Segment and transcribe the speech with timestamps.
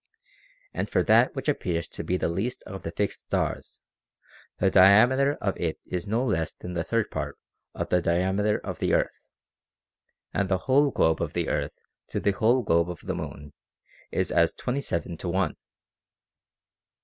[0.73, 3.83] And for that which appears to be the least of the fixed stars,
[4.57, 7.37] the diameter of it is no less than the third part
[7.75, 9.21] of the diameter of the earth,
[10.33, 11.75] and the whole globe of the earth
[12.07, 13.53] to the whole globe of the moon
[14.09, 15.55] is as twenty seven to one.